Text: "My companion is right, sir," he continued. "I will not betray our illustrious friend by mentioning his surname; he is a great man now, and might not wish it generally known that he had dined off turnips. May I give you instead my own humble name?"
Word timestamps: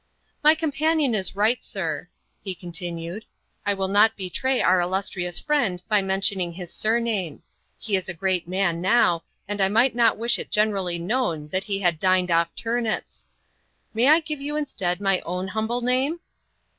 "My 0.43 0.55
companion 0.55 1.13
is 1.13 1.35
right, 1.35 1.63
sir," 1.63 2.09
he 2.41 2.55
continued. 2.55 3.23
"I 3.67 3.75
will 3.75 3.87
not 3.87 4.15
betray 4.15 4.59
our 4.59 4.79
illustrious 4.81 5.37
friend 5.37 5.79
by 5.87 6.01
mentioning 6.01 6.53
his 6.53 6.73
surname; 6.73 7.43
he 7.77 7.95
is 7.95 8.09
a 8.09 8.13
great 8.15 8.47
man 8.47 8.81
now, 8.81 9.21
and 9.47 9.59
might 9.71 9.93
not 9.93 10.17
wish 10.17 10.39
it 10.39 10.49
generally 10.49 10.97
known 10.97 11.49
that 11.49 11.65
he 11.65 11.81
had 11.81 11.99
dined 11.99 12.31
off 12.31 12.49
turnips. 12.55 13.27
May 13.93 14.07
I 14.07 14.21
give 14.21 14.41
you 14.41 14.55
instead 14.55 15.01
my 15.01 15.19
own 15.21 15.49
humble 15.49 15.81
name?" 15.81 16.19